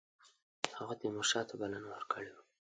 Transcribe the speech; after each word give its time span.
هغه 0.77 0.93
تیمورشاه 1.01 1.45
ته 1.49 1.53
بلنه 1.59 1.87
ورکړې 1.91 2.29
وه. 2.33 2.41